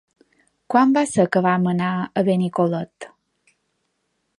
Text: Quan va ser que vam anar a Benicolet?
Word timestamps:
Quan 0.75 0.93
va 0.95 1.03
ser 1.11 1.25
que 1.37 1.43
vam 1.49 1.69
anar 1.75 1.91
a 2.01 2.25
Benicolet? 2.31 3.13